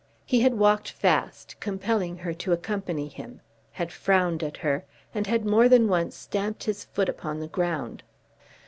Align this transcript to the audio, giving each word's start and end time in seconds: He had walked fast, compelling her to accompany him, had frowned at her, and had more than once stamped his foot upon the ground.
He 0.25 0.41
had 0.41 0.55
walked 0.55 0.89
fast, 0.89 1.59
compelling 1.59 2.17
her 2.17 2.33
to 2.33 2.51
accompany 2.53 3.07
him, 3.07 3.39
had 3.73 3.91
frowned 3.91 4.41
at 4.41 4.57
her, 4.65 4.83
and 5.13 5.27
had 5.27 5.45
more 5.45 5.69
than 5.69 5.87
once 5.87 6.15
stamped 6.15 6.63
his 6.63 6.85
foot 6.85 7.07
upon 7.07 7.39
the 7.39 7.47
ground. 7.47 8.01